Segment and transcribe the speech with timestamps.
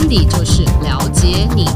[0.00, 1.66] 温迪就是了解你，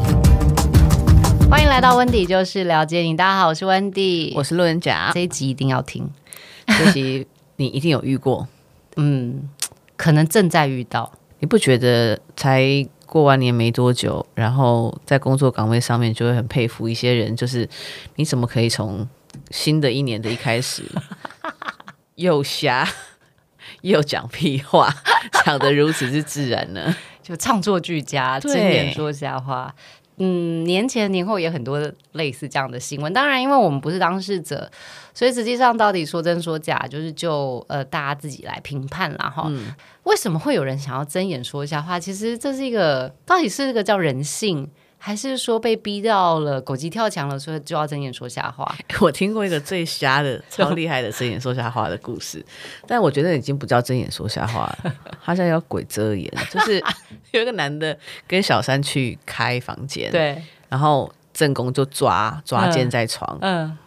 [1.50, 3.14] 欢迎来到温迪就是了解你。
[3.14, 5.10] 大家好，我是温迪，我是路人甲。
[5.12, 6.08] 这一集一定要听，
[6.66, 7.26] 这集
[7.56, 8.48] 你一定有遇过，
[8.96, 9.46] 嗯，
[9.98, 11.12] 可能正在遇到。
[11.40, 12.64] 你不觉得才
[13.04, 17.68] 过完年没多久，然后在工作岗位上面就会很佩服一些人，就是
[18.16, 19.06] 你怎么可以从
[19.50, 20.82] 新的一年的一开始
[22.16, 22.88] 又瞎
[23.82, 24.88] 又讲屁话，
[25.44, 26.96] 讲的如此之自然呢？
[27.24, 29.74] 就唱作俱佳，睁眼说瞎话。
[30.18, 31.80] 嗯，年前年后也很多
[32.12, 33.12] 类似这样的新闻。
[33.12, 34.70] 当然，因为我们不是当事者，
[35.12, 39.46] 所以实际上到底说真说假，就是就呃大家自己来评判啦哈。
[39.48, 39.74] 嗯、
[40.04, 41.98] 为什么会有人想要睁眼说瞎话？
[41.98, 44.70] 其实这是一个，到底是一个叫人性。
[45.06, 48.74] 还是说被逼到了狗急跳墙了，所以就要睁眼说瞎话。
[49.02, 52.42] 我听过一个最瞎的、 超厉害的睁眼说瞎话的故事，
[52.86, 56.32] 但我觉得已经不叫睁眼说瞎话了，他现在叫鬼遮眼。
[56.50, 56.82] 就是
[57.32, 57.94] 有一个男的
[58.26, 63.78] 跟小三去开房间，对，然后正宫就抓抓奸在床，嗯，嗯，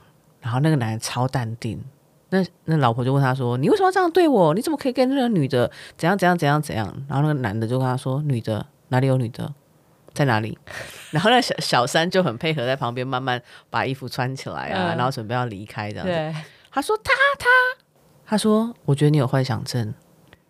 [0.41, 1.83] 然后那个男的超淡定，
[2.29, 4.53] 那那老婆就问他说：“你为什么要这样对我？
[4.53, 9.52] 你怎么可以跟那个女的怎样怎样怎样怎样？”然后那个男的就跟他说：“女的哪里有女的？”
[10.17, 10.57] 在哪里？
[11.11, 16.11] 然后那小小三就很配合，在旁边慢慢把衣服穿起来啊，嗯、然后准备要离开这样子。
[16.11, 16.35] 对
[16.71, 17.45] 他说他他
[18.25, 19.93] 他说，我觉得你有幻想症，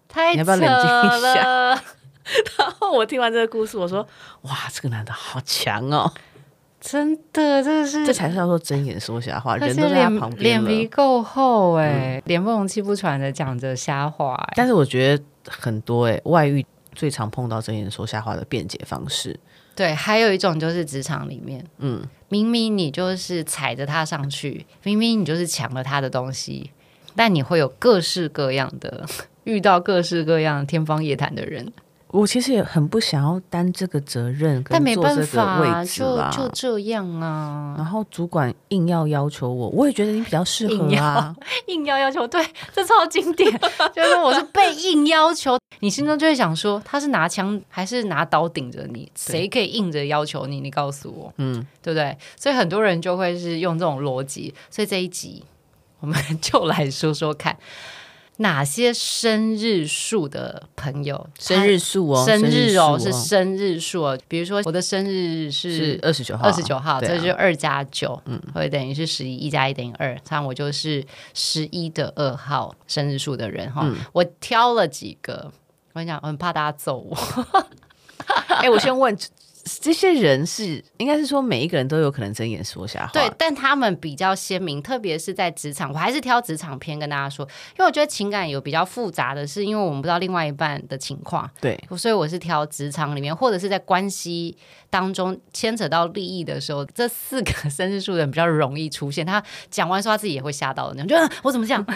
[0.07, 1.43] 太你要不要冷静一下？
[2.57, 4.05] 然后我听完这个故事，我说
[4.41, 6.11] 哇，这个男的好强哦，
[6.81, 14.37] 真的，这是这才是叫做睁眼说瞎话，人都在他旁边，脸皮够厚哎，脸、嗯、不红气不喘的讲着瞎话。
[14.55, 19.39] 但是我觉得很多哎，外遇最常碰到睁眼说瞎话的辩解方式。
[19.77, 26.71] 对，还有一种就是职场里面，嗯，明明你就是踩着他上去，明明你就是抢了他的东西，
[27.15, 29.05] 但你会有各式各样的
[29.45, 31.71] 遇到各式各样天方夜谭的人。
[32.09, 37.75] 我其实也很不想要担这个责任，但没办法，就就这样啊。
[37.77, 40.77] 然后主管硬要要求我，我也觉得你比较适合啊。
[40.77, 41.35] 硬要，
[41.67, 42.41] 硬要要求，对，
[42.73, 43.51] 这超经典，
[43.93, 49.11] 就是我是被硬要求，你心中就会想说，他是拿枪还是拿刀顶着你？
[49.13, 50.61] 谁可以硬着要求你？
[50.61, 52.17] 你告诉我，嗯，对不对？
[52.37, 54.53] 所以很多人就会是用这种逻辑。
[54.71, 55.43] 所以这一集
[55.99, 57.57] 我们 就来说说看。
[58.37, 61.27] 哪些生日数的朋友？
[61.39, 64.17] 生日数哦，生日哦，是生日数哦。
[64.27, 70.17] 比如说我的生日是二十九号，二十九号，这就二加九，嗯，会等于是十一，一加一等于二。
[70.27, 71.03] 像我就是
[71.33, 73.87] 十一的二号生日数的人哈。
[74.13, 75.51] 我挑了几个，
[75.93, 77.17] 我跟你讲，我很怕大家揍我。
[78.49, 79.17] 哎，我先问。
[79.81, 94.57] 这些人是应该是说每一个人都有可能睁眼说瞎话，对，但他们比较鲜明，特别是在职场，我还是挑职场篇跟大家说，因为我觉得情感有比较复杂的是，因为我们不知道另外一半的情况，对，所以我是挑职场里面或者是在关系
[94.89, 99.25] 当中牵扯到利益的时候，这四个 生日数的人比较容易出现。
[99.25, 101.85] 他讲完说他自己也会吓到的那种，就、啊、我怎么讲？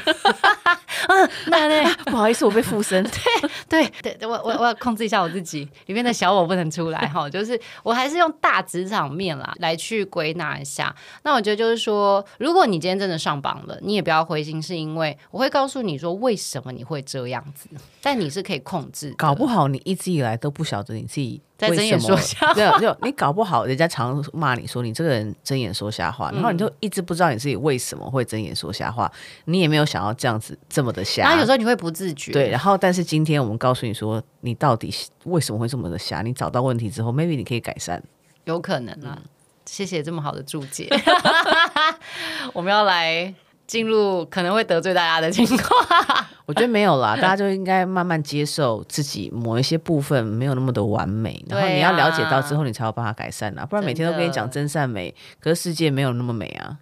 [1.07, 3.03] 嗯，那对，不好意思，我被附身。
[3.69, 7.27] 对对对，我我我要控制一下我自己，里面的小我不能出来哈。
[7.31, 10.93] 就是我还是用大职场面啦来去归纳一下。
[11.23, 17.67] 那我觉得就是说，如果你今天真的上榜了，你也不要灰心，是因为我会告诉你说为什么你会这样子，
[18.01, 19.13] 但你是可以控制。
[19.17, 21.41] 搞不好你一直以来都不晓得你自己。
[21.61, 29.11] 在睁眼说瞎话，没有没有，你搞不好人家常骂你说你这个人睁眼说瞎话，然后你就一直不知道你自己为什么会睁眼说瞎话，
[29.45, 31.21] 你也没有想要这样子这么的瞎。
[31.21, 32.31] 然后有时候你会不自觉。
[32.31, 34.91] 对，然后但是今天我们告诉你说，你到底
[35.25, 36.23] 为什么会这么的瞎？
[36.23, 38.01] 你找到问题之后，maybe 你可以改善。
[38.45, 39.21] 有可能啊，嗯、
[39.65, 40.89] 谢谢这么好的注解。
[42.53, 43.31] 我们要来。
[43.71, 56.79] 进入可能会得罪大家的情况，我觉得没有啦， 大家就应该慢慢接受自己某一些部分没有那么的完美，然后你要了解到之后，你才有办法改善啊，不然每天都跟你讲真善美，可是世界没有那么美啊。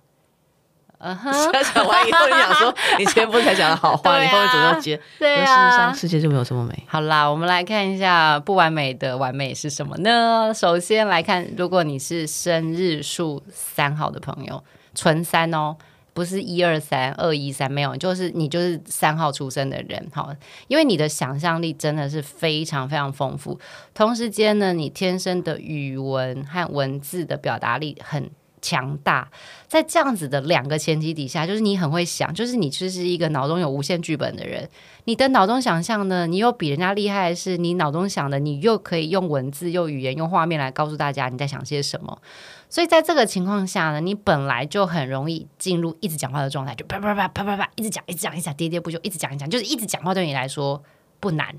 [0.98, 1.32] 嗯哼，
[1.76, 6.84] 讲完以后你想说，你前不才讲的好话，你后面总要接， 对啊，事实上世界就没有这么美。
[6.88, 10.52] 好啦，我们来看一下不完美的完美是什么呢？
[10.56, 14.64] 首先来看，如果你是生日数三号的朋友，
[14.96, 15.76] 纯三哦。
[16.20, 20.36] 不是一二三二一三没有，就是你就是三号出生的人，好，
[20.68, 23.58] 因为你的想象力真的是非常非常丰富，
[23.94, 28.30] 同时间呢，你天生的语文和文字的表达力很
[28.62, 29.32] 强大，
[29.70, 34.68] 在这样子的两个前提底下，就是你很会想，就是你就是一个脑中有无限剧本的人，
[35.06, 42.22] 你的脑中想象呢，你又比人家厉害的是，你脑中想的，你又可以用文字、用语言、用画面来告诉大家你在想些什么。
[42.70, 50.82] 所以在这个情况下呢，你本来就很容易进入一直讲话的状态，就啪啪啪啪啪啪，一直讲，一直讲，一直讲，喋喋不休，一直讲一讲，就是一直讲话对你来说
[51.20, 51.56] 不难，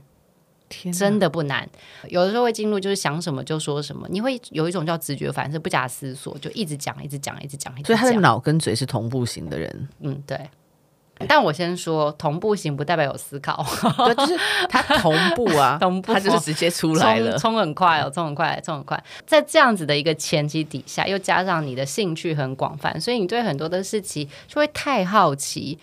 [0.69, 1.69] 天，真的不难。
[2.09, 7.75] 有的时候会进入就是想什么就说什么，你会有一种叫直觉反射，不假思索就一直讲，一直讲，一直讲。
[7.85, 9.89] 所以他的脑跟嘴是同步型的人。
[9.99, 10.49] 嗯，对。
[11.29, 13.65] 但我先说，同步型不代表有思考，
[14.07, 14.39] 对，就是
[14.69, 19.03] 他同步啊， 同步，他就是直接出来了，冲很快哦，冲很快，冲很快。
[19.27, 25.79] 在这样子的一个前提底下，又加上你的兴趣很广泛，所以你对很多的事情就会太好奇。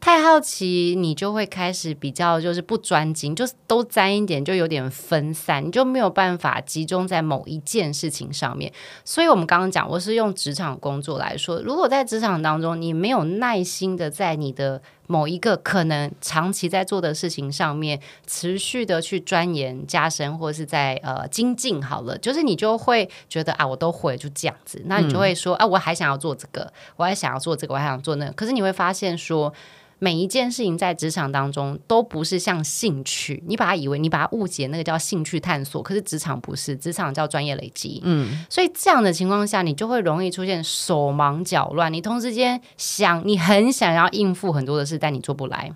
[0.00, 8.72] 太好奇，你就会开始比较就是不专精，就都沾一点，就有点分散，你就没有办法集中在某一件事情上面。
[9.04, 29.52] 所以，我们刚刚讲，我是用职场工作来说，如果在职场当中，你没有耐心的在你的某一个可能长期在做的事情上面持续的去钻研加深，或者是在呃精进好了，就是你就会觉得啊，我都会就这样子，那你就会说、啊，我还想要做这个，我还想要做这个，我还想做那个，可是你会发现说。
[30.00, 38.00] 每一件事情在职场当中都不是像兴趣，你把它以为你把它误解，那个叫兴趣探索，可是职场不是，职场叫专业累积。
[38.02, 41.92] 嗯，所以这样的情况下，你就会容易出现手忙脚乱。
[41.92, 45.70] 你同时间想，你很想要应付很多的事，但你做不来。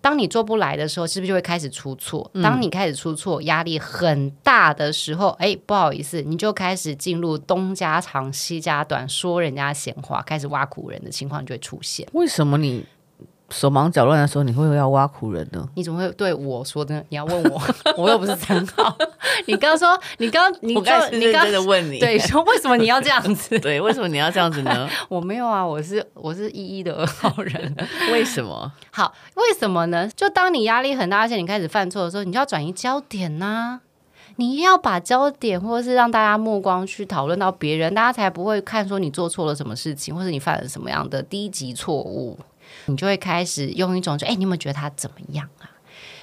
[0.00, 2.30] 当你做不来的时候，是不是就会开始出错？
[2.42, 12.06] 当你开始出错，压力很大的时候，哎，不好意思，你就开始进入东家长西家短，说人家闲话，开始挖苦人的情况就会出现。
[12.12, 12.84] 为什么你？
[13.50, 15.68] 手忙脚乱的时候，你会不会要挖苦人呢？
[15.74, 17.02] 你怎么会对我说呢？
[17.10, 17.62] 你要问我，
[17.96, 18.96] 我又不是三号。
[19.46, 23.58] 你刚刚说，你刚你刚你刚刚问你，对，说为什么你要这样子？
[23.60, 24.88] 对，为什么你要这样子呢？
[25.08, 27.76] 我没有啊，我是我是一一的二号人。
[28.12, 28.72] 为什么？
[28.90, 30.08] 好，为什么呢？
[30.16, 33.80] 就当你压力很大，而且你开始犯错的时候，你就要转移焦点呐、啊。
[34.38, 42.38] 你要把焦点，或者是让大家目光去讨论到别人，大家才不会看说你做错了什么事情，或者你犯了什么样的低级错误。
[42.86, 45.70] 你就会开始用一种就哎，你有没有觉得他怎么样啊？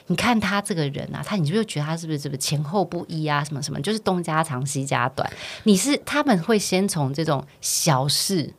[0.08, 3.42] 你看他这个人啊，他你就会觉得他是不是这个前后不一啊？
[3.42, 5.32] 什么什么，就是东家长西家短。
[5.64, 8.54] 你是他们会先从这种小事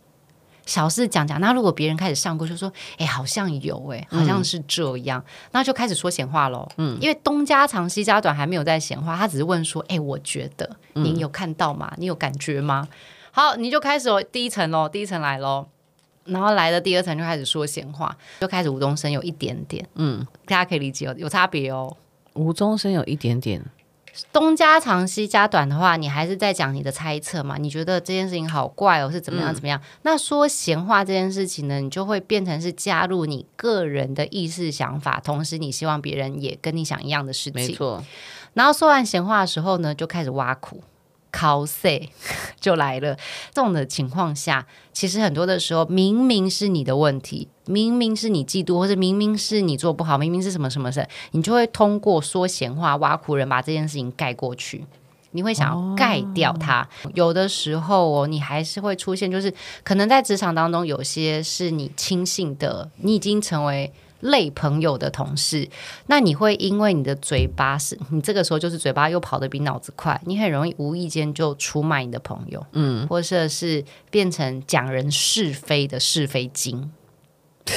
[0.64, 6.66] 小事讲讲，那如果别人开始上过，就说哎，好像有哎，好像是这样，嗯、那就开始说闲话喽。
[6.78, 11.92] 嗯，因为东家长西家短还没有在闲话，他只是问说哎，我觉得你有看到吗？
[11.98, 12.88] 你有感觉吗？
[13.32, 15.66] 好，你就开始哦第一层喽，第一层来喽。
[16.24, 21.96] 然后来的第二层就开始说闲话，就开始无中生有一点点，嗯，大家可以理解哦，有差别哦。
[22.34, 23.62] 无中生有一点点，
[24.32, 27.56] 东家长西家短的话，你还是在讲你的猜测嘛？
[27.58, 29.78] 你觉得这件事情好怪哦，是怎么样怎么样？
[29.78, 38.02] 嗯、那说闲话这件事情呢，你就会变成是加入你个人的意识想法，同时你希望别人也跟你想一样的事情，没错。
[38.54, 40.80] 然后说完闲话的时候呢，就开始挖苦。
[41.34, 42.00] 考试
[42.60, 43.16] 就来了，
[43.52, 54.84] 这种的情况下，其实很多的时候，明明是你的问题，明明是你嫉妒，或者明明是你做不好，明明是什么什么事，你就会通过说闲话、挖苦人，把这件事情盖过去。
[55.32, 56.88] 你会想要盖掉它。
[57.02, 59.52] 哦、有的时候哦，你还是会出现，就是
[59.82, 63.92] 可能在职场当中，有些是你轻信的，你已经成为。
[64.24, 65.68] 类朋友的同事，
[66.06, 76.90] 那你会因为你的嘴巴是，你这个时候就是嘴巴又跑得比脑子快，你很容易无意间就出卖你的朋友，嗯，或者是变成讲人是非的是非精。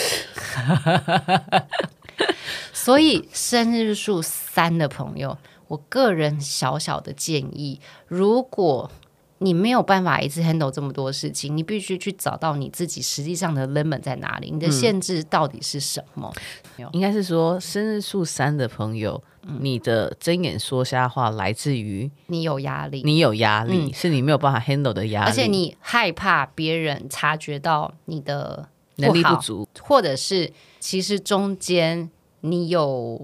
[2.74, 8.90] 所以生日数三的朋友，我个人小小的建议，如果
[9.40, 16.34] 你没有办法一次 handle 这么多事情，你必须去找到你自己实际上的 limit 在哪里，你的限制到底是什么？
[16.78, 32.10] 嗯、应该是说，生日数三的朋友，嗯、你的睁眼说瞎话来自于你有压力，你有压力，嗯、是你没有办法 handle 的压力，而且你害怕别人察觉到你的能力不足，或者是其实中间
[32.42, 33.24] 你有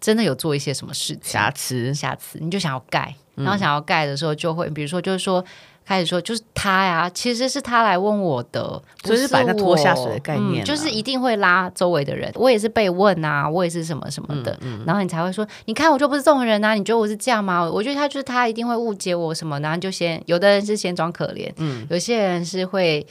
[0.00, 3.16] 真的有做一些什么事情瑕疵，瑕疵，你就想要盖。
[3.42, 5.44] 然后想要盖的时候，就会比如说，就是说
[5.84, 12.30] 开始说，就是他呀，其实是他来问我的，不是把他拖下水的概念、嗯，就是一定会拉周围的人。
[12.36, 14.56] 我也是被问啊，我也是什么什么的，
[14.86, 17.68] 然后你才会说，你看我就不是这种人啊，你觉得我是这样吗？
[17.68, 23.04] 我觉得他就是他一定会误解我什么，然后就先有的人是先装可怜，嗯，有些人是会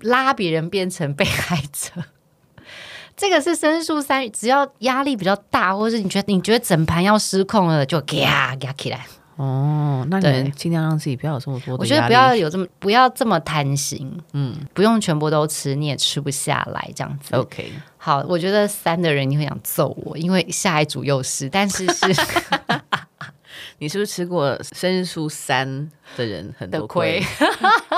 [0.00, 2.02] 拉别人变成被害者。
[3.16, 9.06] 这个是申诉三，只要压力比较大，或者是你觉得你觉得整盘要失控了，就嘎嘎起来。
[9.38, 11.76] 哦，那你们尽量让自己不要有这么多。
[11.76, 17.36] 我觉得不要有这么不要这么贪心，嗯，不用全部都吃，你也吃不下来这样子。
[17.36, 22.06] OK，好，我觉得三的人你会想揍我，因为下一组又是，但是是，
[23.78, 27.22] 你是不是吃过生日数三的人很多亏？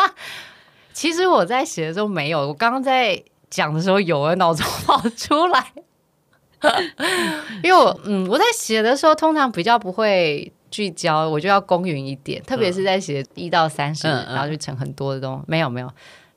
[0.93, 3.19] 其实我在写的时候没有，我刚刚在
[3.49, 5.73] 讲的时候有，脑中跑出来。
[7.65, 15.45] 因为我嗯，我在写的时候通常比较不会聚焦，我就要公允一点，特别是在写一到三十，然后就成很多的东西。
[15.47, 15.93] 没有没有，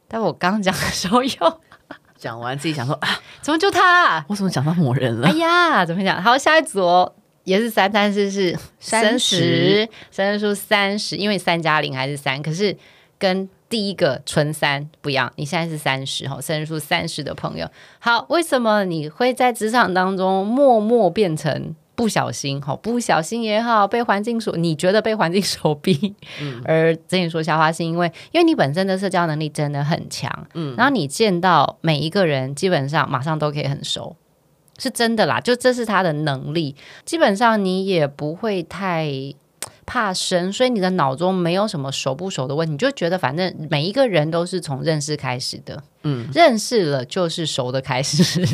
[0.08, 1.60] 但我刚讲的时候又
[2.18, 3.10] 讲完，自己想说啊，
[3.42, 4.26] 怎么就他、啊？
[4.28, 5.28] 我怎么讲到某人了？
[5.28, 6.22] 哎呀，怎么讲？
[6.22, 7.14] 好，下一组哦，
[7.44, 12.76] 也是三，但是是三十，生日数三十，因为三加零还是三，可是
[13.18, 13.50] 跟。
[13.70, 22.76] 第一个纯三不一样，你现在是三十哈，生日数三十的朋友，好，为什么你会在职场当中默默变成不小心哈？
[22.76, 34.18] 不小心也好，被环境所你觉得被环境所逼，嗯， 而跟你说瞎话，是因为因为你本身的社交能力真的很强，嗯，然后你见到每一个人，基本上马上都可以很熟，
[34.78, 39.34] 是真的啦，就这是他的能力，基本上你也不会太。
[39.86, 45.84] 怕生，所以你的脑中没有什么熟不熟的问题，你就觉得反正每一个人都是从认识开始的。
[46.04, 48.46] 嗯，认识了就是熟的开始，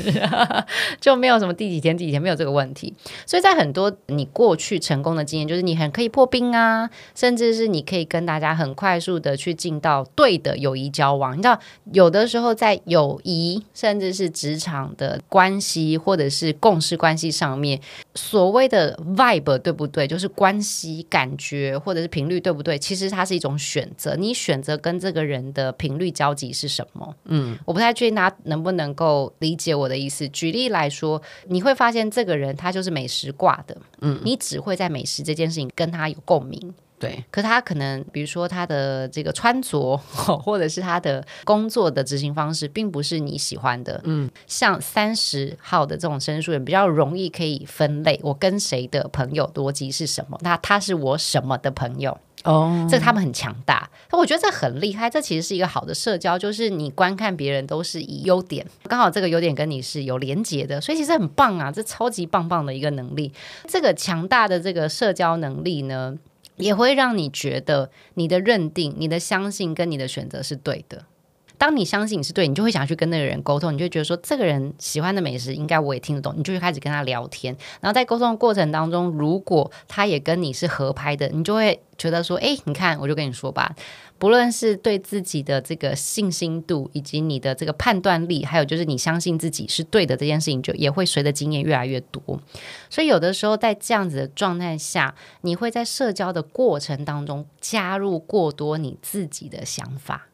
[1.01, 2.93] 就没有什么第几天第几天没有这个问题。
[3.25, 11.33] 所以在很多你过去成功的经验，就是你很可以破冰啊，甚至是你可以跟大家很快速的去进到对的友谊交往。
[11.33, 11.59] 你知道，
[11.91, 17.79] 有的时候在友谊甚至是职场的关系或者是共事关系上面，
[18.15, 20.07] 所谓的 vibe 对不对？
[20.07, 22.77] 就是关系感觉或者是频率对不对？
[22.77, 27.15] 其实它是一种选择，你选择跟这个人的频率交集是什么？
[27.39, 30.27] 嗯，我不太确定他能不能够理解我的意思。
[30.29, 37.23] 举例来说，你会发现这个人他就是美食挂的，嗯，你只会在美食这件事情跟他有共鸣，对。
[37.31, 39.97] 可他可能，比如说他的这个穿着，
[40.43, 44.29] 或者是他的工作的执行方式，并不是你喜欢的，嗯。
[44.45, 50.37] 像三十号的这种申诉人，比较容易可以分类，我跟谁的朋友逻辑是什么？
[50.41, 52.17] 那他是我什么的朋友？
[52.45, 55.09] 哦，这他们很强大，我觉得这很厉害。
[55.09, 63.29] 这其实是一个好的社交，就是你观看别人都是以优点，刚好这个优点跟你是有连结的，所以其实很棒啊，这超级棒棒的一个能力。
[63.67, 66.15] 这个强大的这个社交能力呢，
[66.59, 71.05] 也会让你觉得你的认定、你的相信跟你的选择是对的。
[71.57, 77.53] 当你相信你是对，你就会想去跟那个人沟通，你就觉得说这个人喜欢的美食应该我也听得懂，你就会开始跟他聊天。
[77.81, 83.75] 然后在沟通的过程当中，如果他也跟你是合拍的，你就会觉得说，哎，你看，我就跟你说吧，
[84.19, 92.21] 不论是对自己的这个信心度，以及你的这个判断力，还有就是你相信自己是对的这件事情，就也会随着经验越来越多。
[92.89, 100.27] 所以有的时候在这样子的状态下，你会在社交的过程当中加入过多你自己的想法。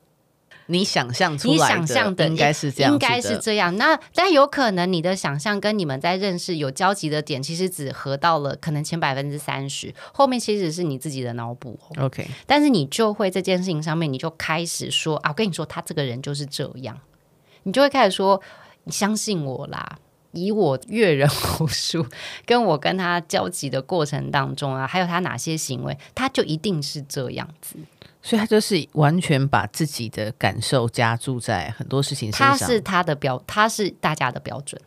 [0.68, 3.76] 你想象出来的，你想象的应该是这样，应该是这样。
[3.78, 11.80] 那但有可能你的想象跟你们在认识有交集的点，其实只合到了可能前百分之三十，后面其实是你自己的脑补。
[11.98, 17.00] OK，但是你就会这件事情上面，你就开始说啊，我跟你说，他这个人就是这样，
[17.64, 18.42] 你就会开始说，
[18.86, 20.00] 你相信我啦。
[20.38, 21.30] 以我阅人
[21.62, 22.06] 无数，
[22.46, 27.78] 跟我跟他交集的过程当中啊，还有他哪些行为，他就一定是这样子。
[28.26, 32.58] 所以他就是完全把自己的感受加注在很多事情身上。
[32.58, 34.82] 他是他的标，他是大家的标准。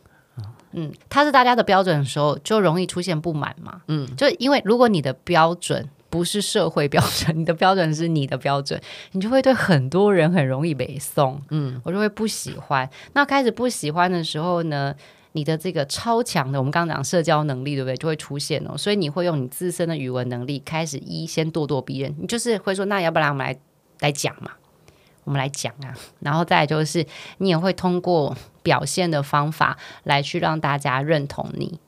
[0.73, 3.81] 嗯，他是大家的标准的时候，就容易出现不满嘛。
[3.87, 8.79] 嗯，就因为如果你的标准不是社会标准，你的标准是你的标准，
[9.13, 11.41] 你就会对很多人很容易北宋。
[11.49, 12.87] 嗯，我就会不喜欢。
[13.13, 14.93] 那开始不喜欢的时候呢？
[15.33, 17.95] 你的这个超强的，我们刚刚讲社交能力，对不对？
[17.97, 23.59] 就会出现哦，所以你会用你自身的语文能力开始一先咄咄逼人，你就是会说，那要不然我们来
[23.99, 24.51] 来讲嘛，
[25.23, 27.05] 我们来讲啊，然后再就是
[27.37, 31.79] 你也会通过表现的方法来去让大家认同你。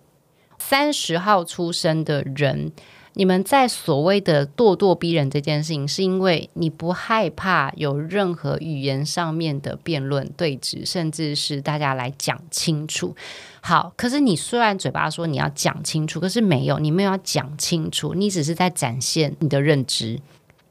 [0.59, 2.71] 三十号出生的人。
[3.13, 13.13] 你们在所谓的咄咄逼人这件事情，是因为你不害怕有任何语言上面的辩论对峙，甚至是大家来讲清楚。
[13.59, 20.19] 好，可是你虽然嘴巴说你要讲清楚，可是没有，你没有要讲清楚，你只是在展现你的认知，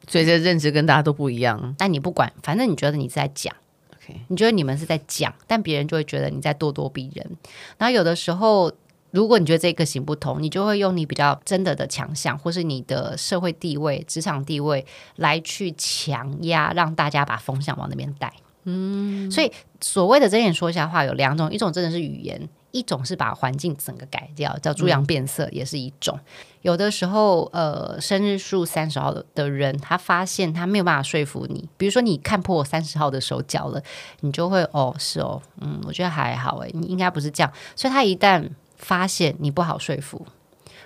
[0.09, 1.75] 所以这认知跟大家都不一样。
[1.76, 3.54] 但你不管，反正你觉得你在讲
[3.94, 4.18] ，OK？
[4.28, 7.37] 你觉得你们是在讲，但别人就会觉得你在咄咄逼人。
[7.76, 8.73] 然后有的时候。
[9.10, 14.86] 如果你觉得这个行不通，你就会用你比较真的的强项，或是你的社会地位、职场地位
[15.16, 18.32] 来去强压，让大家把风向往那边带。
[18.64, 19.50] 嗯，所以
[19.80, 26.14] 所谓的睁眼说瞎话有两种，一种真的是语言，一种是把环境整个改掉，叫猪羊变色，也是一种。
[26.16, 26.24] 嗯、
[26.60, 33.82] 有的时候，呃，生日数三十号的的人，他发现他没有办法说服你，比如说你看破我三十号的手脚了，
[34.20, 37.50] 你就会哦，是哦，嗯，我觉得还好，诶，你应该不是这样。
[37.74, 38.46] 所以他一旦
[38.80, 40.26] 发现你不好说服，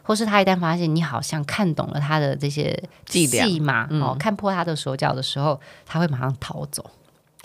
[0.02, 6.90] 或是他一旦发现你好像看懂了他的这些伎俩嘛，哦，看破他的手脚的时候，他会马上逃走。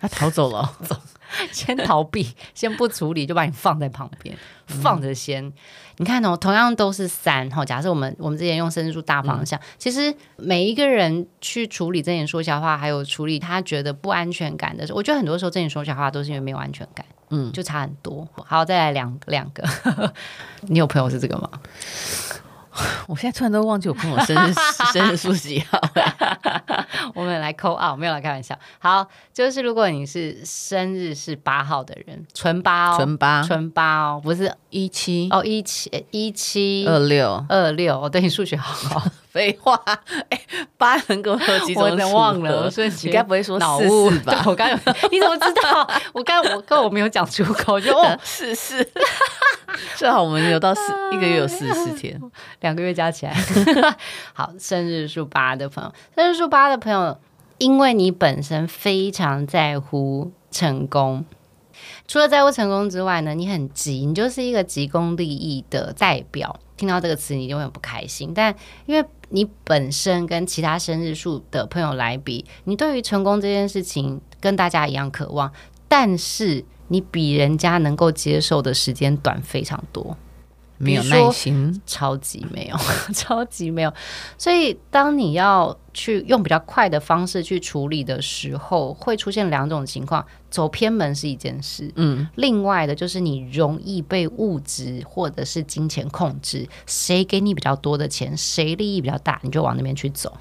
[0.01, 0.95] 他逃走了，走，
[1.51, 2.25] 先逃避，
[2.55, 4.33] 先不处理，就把你放在旁边，
[4.65, 5.45] 放着先。
[5.45, 5.53] 嗯、
[5.97, 18.27] 你看哦，同样都是三哈，假设我们我们之前用生日数大方向，嗯、其实每一个人去处理睁眼说瞎话，还有处理他觉得不安全感的时候，我觉得很多时候睁眼说瞎话都是因为没有安全感，嗯，就差很多。
[18.45, 19.63] 好，再来两两个，
[20.67, 21.49] 你有朋友是这个吗？
[23.07, 24.53] 我现在突然都忘记我朋友生日
[24.93, 26.87] 生日数几号了。
[27.15, 28.57] 我们来扣啊，没有来开玩笑。
[28.77, 37.99] 好，就是如果你是生日是八号的人，纯八哦，纯八，纯八哦，不是一七哦，一七一七二六二六。
[37.99, 39.03] 我对你数学好好。
[39.29, 39.79] 废话，
[40.29, 40.41] 哎，
[40.75, 41.83] 八能够有几种？
[41.83, 44.41] 我真忘了，我说你该不会说四四吧？
[44.47, 44.75] 我刚有，
[45.11, 45.87] 你怎么知道？
[46.13, 48.83] 我刚我刚我没有讲出口，就哦四四。
[49.97, 50.81] 正好我们有到四
[51.11, 52.19] 一个月有四十四天，
[52.61, 53.33] 两个月加起来。
[54.33, 57.17] 好，生日数八的朋友，生日数八的朋友，
[57.57, 61.25] 因为你本身非常在乎成功，
[62.07, 66.59] 除了在乎成功之外呢，你很急，你就是一个急功利益的代表。
[66.77, 68.33] 听到这个词，你就会不开心。
[68.33, 68.55] 但
[68.85, 75.51] 因为你本身跟其他生日数的朋友来比，你对于成功这件事情跟大家一样渴望，
[75.89, 80.17] 但是你比人家能够接受的时间短非常多。
[80.81, 82.77] 没有耐心，超级没有，
[83.13, 83.93] 超级没有。
[84.37, 100.31] 所以，当你要去用比较快的方式去处理的时候，会出现两种情况：走偏门是一件事，嗯，另外的就是你容易被物质或者是金钱控制，谁给你比较多的钱，谁利益比较大，你就往那边去走。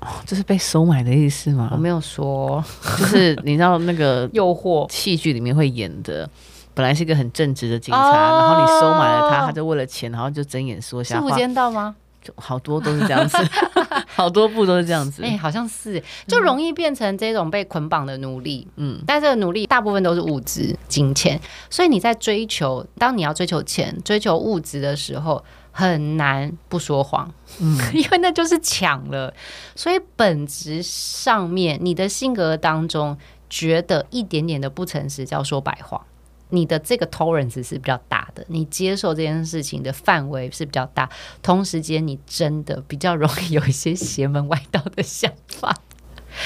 [0.00, 1.68] 哦，这是被收买的意思吗？
[1.72, 2.62] 我没有说，
[2.98, 6.28] 就是你知道那个 诱惑戏剧里面会演的。
[6.72, 11.28] 本来是一个很正直的警察，哦、然后你收买了他，他就为了钱，然后就睁眼说瞎话。
[11.28, 11.94] 是无间道吗？
[12.22, 13.36] 就好多都是这样子，
[14.14, 15.22] 好多部都是这样子。
[15.22, 18.66] 哎、欸，好像是，就容易变成这种被捆绑的奴隶。
[18.76, 21.38] 嗯，但这个奴隶大部分都是物质、金钱，
[21.68, 25.42] 所以你在追求，当你要追求钱、追求物质的时候，
[25.80, 27.32] 很难不说谎。
[27.58, 29.32] 嗯， 因为那就是抢了。
[29.74, 33.16] 所以本质上面，你的性格当中，
[33.48, 36.06] 觉得一点点的不诚实叫说白话。
[36.52, 41.08] 你的这个 tolerance 是比较大的，你接受这件事情的范围是比较大，
[41.42, 45.72] 同时间你真的比较容易有一些邪门歪道的想法，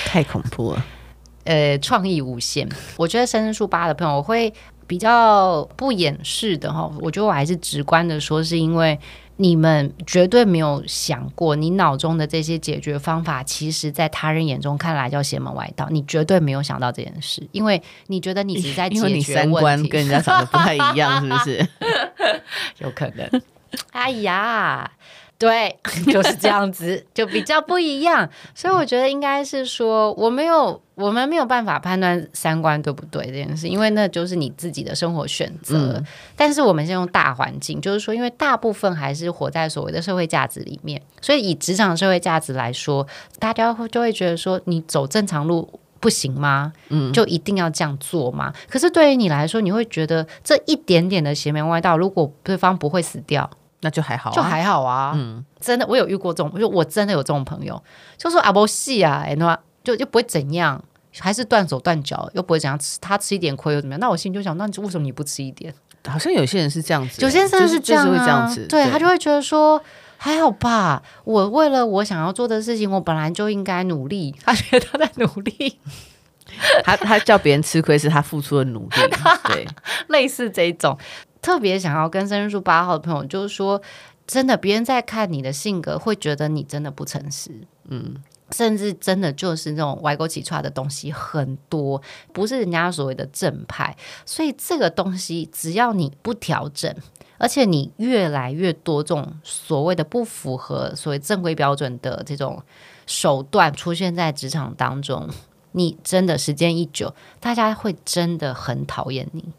[0.04, 0.84] 太恐怖了。
[1.44, 2.68] 呃，创意无限，
[2.98, 4.52] 我觉得生日数八的朋友我会
[4.86, 9.00] 比较不掩饰的哈，我觉得我还是直观的说，是因为。
[9.36, 15.88] 你们绝对没有想过，你脑中的这些解决方法，其实，在他人眼中看来叫邪门歪道。
[15.90, 21.68] 你绝对没有想到这件事，因为你觉得你只是在解决问题，因为你三观跟人家长得不太一样，是不是？
[22.78, 23.42] 有可能。
[23.92, 24.90] 哎呀。
[25.44, 25.78] 对，
[26.10, 28.26] 就是这样子，就比较不一样。
[28.54, 35.98] 所以我觉得应该是说，我没有，我们没有办法判断三观对不对这件事，因为那就是你自己的生活选择。
[35.98, 43.06] 嗯、但是我们先用大环境，就是说，因为大部分还是活在所谓的社会价值里面，所以以职场社会价值来说，
[43.38, 45.68] 大家会就会觉得说，你走正常路
[46.00, 46.72] 不行吗？
[46.88, 48.50] 嗯，就一定要这样做吗？
[48.70, 53.50] 可是对于你来说，你会觉得这一点点的邪门歪道，如果对方不会死掉。
[53.84, 55.12] 那就还好，就还好啊。
[55.14, 57.80] 嗯，真的，我有遇过这种，就我真的有这种朋友，
[58.16, 60.82] 就说啊，不细啊，哎，那就就不会怎样，
[61.20, 64.00] 还是断手断脚，又不会怎样，吃他吃一点亏又怎么样？
[64.00, 65.72] 那我心里就想，那你为什么你不吃一点？
[66.08, 69.80] 好像有些人是这样子，有些人是这样、啊就是、会这样子，对，对他就会觉得说
[70.16, 74.34] 还好吧，我为了我想要做的事情，我本来就应该努力。
[74.44, 75.78] 他觉得他在努力，
[76.84, 78.96] 他他叫别人吃亏是他付出的努力，
[79.48, 79.66] 对，
[80.08, 80.96] 类似这种。
[81.44, 83.82] 特别想要跟生日数八号的朋友，就是说，
[84.26, 87.50] 真的，别人在看你的性格，会觉得你真的不诚实，
[87.86, 88.14] 嗯，
[88.50, 92.00] 甚至真的就是那种歪勾起出来的东西很多，
[92.32, 93.94] 不是人家所谓的正派。
[94.24, 96.90] 所以这个东西，只要你不调整，
[97.36, 102.62] 而且你越来越多这种所谓的不符合所谓正规标准的这种
[103.04, 105.28] 手段出现在职场当中，
[105.72, 109.52] 你真的时间一久，大家会真的很讨厌你。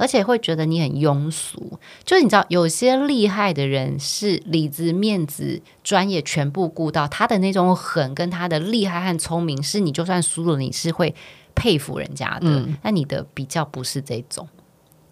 [0.00, 11.14] 而且会觉得你很庸俗，就是你知道，有些厉害的人是里子、面子、专业全部顾到，他的那种狠跟他的厉害和聪明，是你就算输了，你是会
[11.54, 12.48] 佩服人家的。
[12.48, 14.48] 嗯，那你的比较不是这种，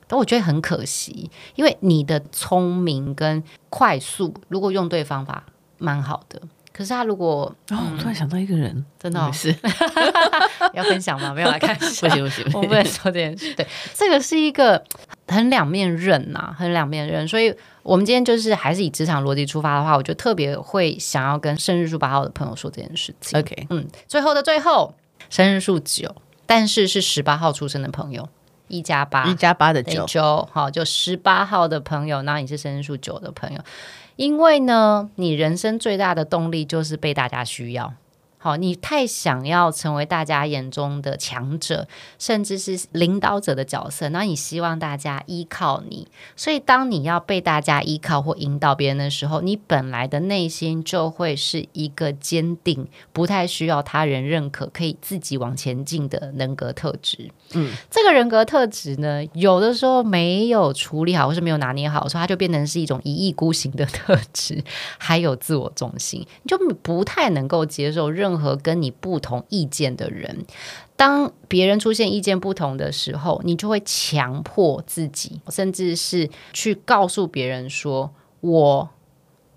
[0.06, 5.44] 但我觉得很可惜，因为你的聪明跟快速，如果用对方法，
[5.76, 6.40] 蛮好的。
[6.78, 9.52] 可是他如果，哦，我突然想到一个人，真的、哦、是
[10.72, 11.34] 要分享吗？
[11.34, 13.52] 没有来看， 不行不行，我不能说这件事。
[13.54, 14.80] 对，这个是一个
[15.26, 17.26] 很两面刃呐，很两面刃。
[17.26, 23.36] 所以，我们今天就是还是以职场逻辑出发的话，我就特别会想要跟生日数八号的朋友说这件事情。
[23.40, 24.94] OK，嗯，最后的最后，
[25.28, 26.14] 生日数九，
[26.46, 28.28] 但是是十八号出生的朋友，
[28.68, 33.60] 一加八，一加八的九，九，好，就十八号的朋友，那你是生日数九的朋友，
[34.18, 37.94] 因为呢，你人生最大的动力就是被大家需要。
[38.40, 41.88] 好，你太想要成为大家眼中的强者，
[42.20, 46.06] 甚至是领导者的角色，那你希望大家依靠你。
[46.36, 57.28] 所以，当你要被大家依靠或引导别人的时候，你本来的内心就会是一个坚定、不太需要他人认可、可以自己往前进的人格特质。
[57.54, 64.62] 嗯，这个人格特质呢，有的时候没有处理好，或是没有拿捏好，所以它就变成是一种一意孤行的特质，
[64.96, 68.27] 还有自我中心，你就不太能够接受任。
[68.28, 70.44] 任何跟你不同意见的人，
[70.96, 78.90] 当别人出现意见不同的时候，你就会强迫自己，甚至是去告诉别人说：“我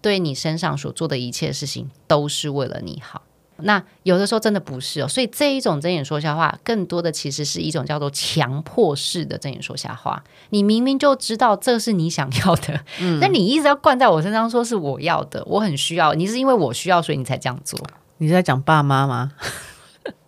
[0.02, 3.24] 对你身上所做的一切事情都是为了你好。”
[3.64, 10.24] 那有的时候真的不是哦，所以这一种睁眼说瞎话，更多的其实是一种叫做强迫式的睁眼说瞎话。
[10.50, 17.80] 你明明就知道这是你想要的，嗯，但你一直要灌在我身上，说是我要的，我很需要，你是因为我需要，所以你才这样做。
[18.22, 19.32] 你是在讲爸妈吗？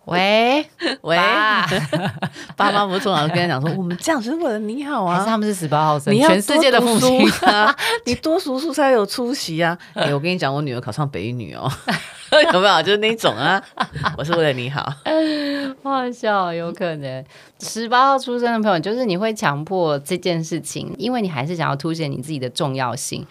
[0.06, 0.66] 喂
[1.02, 1.64] 喂， 爸，
[2.56, 5.20] 爸妈不是通常跟他讲说，我们这样是为了你好啊？
[5.20, 7.72] 是他们是十八号生，全世界的父亲啊，
[8.04, 9.78] 你多读书才有出息啊！
[9.94, 11.70] 哎、欸，我跟你讲，我女儿考上北一女哦，
[12.52, 12.82] 有没有？
[12.82, 13.62] 就是那种啊，
[14.18, 14.92] 我是为了你好，
[15.84, 17.24] 好笑，有可能
[17.60, 23.24] 十八号出生的朋友，就是你会强迫这件事情，因为你还是想要凸显你自己的重要性。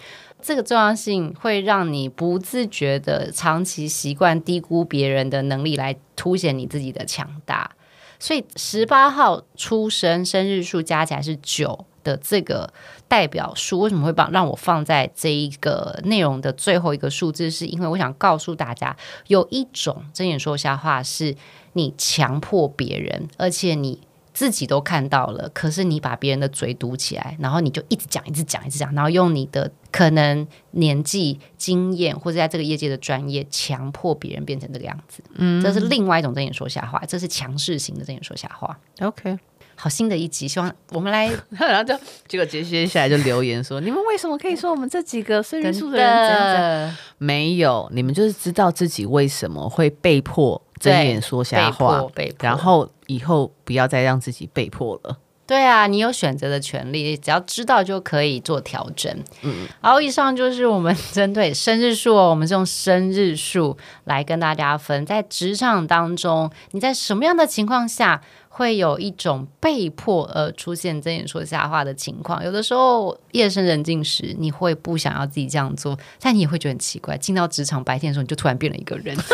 [0.43, 7.71] 这个重要性会让你不自觉的长期习惯低估别人的能力，来凸显你自己的强大。
[8.19, 12.73] 所以十八号出生生日数加起来是九的这个
[13.07, 17.49] 代表数，为什么会把让我放在这一个内容的最后一个数字？
[17.49, 18.95] 是因为我想告诉大家，
[19.27, 21.35] 有一种睁眼说瞎话，是
[21.71, 24.01] 你强迫别人，而且你。
[24.33, 35.23] 自己都看到了，可是你把别人的嘴堵起来，然后你就一直讲，一直讲，一直讲，然后用你的可能年纪、经验或者在这个业界的专业，强迫别人变成这个样子。
[35.35, 38.75] 嗯，这是另外一种睁眼说瞎话，这是强势型的睁眼说瞎话。
[39.01, 39.37] OK，
[39.75, 41.95] 好，新的一集，希望我们来， 然后就
[42.27, 46.97] 结果接接下来就留言说，你们为什么可以说我们这几个生日数的人怎样怎样？
[47.19, 50.59] 没有，你们就是知道自己为什么会被迫。
[50.91, 55.17] 睁眼说瞎话，被迫，被迫，然后以后不要再让自己被迫了。
[55.45, 59.13] 对啊，你有选择的权利，只要知道就可以做调整。
[59.41, 68.21] 嗯，好，以上就是我们针对生日数哦，我们是用生日数来跟大家分，在职场当中，你在什么样的情况下
[68.55, 72.43] 会有一种被迫而出现睁眼说瞎话的情况？
[72.45, 79.17] 有的时候夜深人静时，你会不想要自己这样做，但你也会觉得很奇怪，进到职场白天的时候，你就突然变了一个人。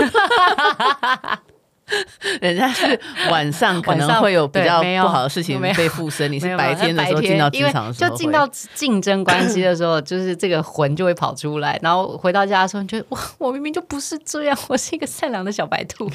[2.40, 2.98] 人家是
[3.30, 16.10] 晚上可能会有比较不好的事情被附身，你是白天的时候进到职场的时候，就进到竞争关系的时候，就是这个魂就会跑出来，然后回到家的时候，你觉得哇，我明明就不是这样，我是一个善良的小白兔。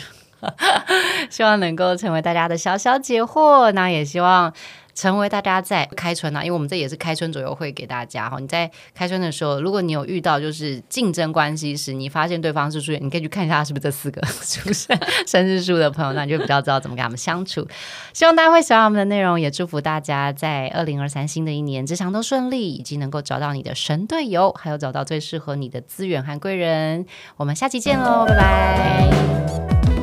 [1.31, 4.53] 希望能够成为大家的小小解惑，那也希望。
[4.95, 8.39] 成为大家在开春啊，因为我们这也是开春左右会给大家哈。
[8.39, 17.67] 你在开春的时候，如果你有遇到就是竞争关系时，你发现对方是出现，你可以去看一下是不是这四个 出生生日数的朋友，那你就比较知道怎么跟他们相处。
[18.13, 27.05] 希望大家会喜欢我们的内容，也祝福大家在二零二三新的一年职场都顺利，以及能够找到你的神队友，还有找到最适合你的资源和贵人。
[27.37, 29.94] 我们下期见喽，拜拜。